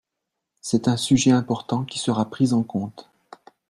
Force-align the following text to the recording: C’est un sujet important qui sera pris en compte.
C’est 0.61 0.87
un 0.87 0.97
sujet 0.97 1.29
important 1.29 1.83
qui 1.85 1.99
sera 1.99 2.27
pris 2.27 2.53
en 2.53 2.63
compte. 2.63 3.11